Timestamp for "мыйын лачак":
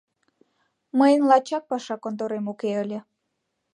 0.97-1.63